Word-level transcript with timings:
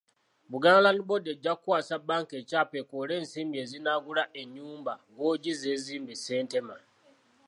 Buganda 0.51 0.81
Land 0.83 1.01
Board 1.07 1.25
ejja 1.33 1.53
kukwasa 1.57 1.95
bbanka 2.01 2.33
ekyapa 2.41 2.75
ekuwole 2.81 3.13
ensimbi 3.19 3.55
ezinaagula 3.63 4.23
ennyumba 4.41 4.93
Guoji 5.15 5.51
z'ezimba 5.61 6.11
e 6.15 6.17
Ssentema. 6.19 6.75